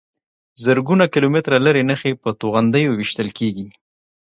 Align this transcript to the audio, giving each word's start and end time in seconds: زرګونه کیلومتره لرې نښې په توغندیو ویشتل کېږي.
زرګونه 0.63 1.05
کیلومتره 1.13 1.57
لرې 1.65 1.83
نښې 1.89 2.11
په 2.21 2.29
توغندیو 2.39 2.91
ویشتل 2.99 3.29
کېږي. 3.37 3.67